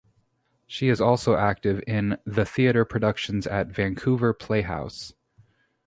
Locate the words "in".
1.85-2.17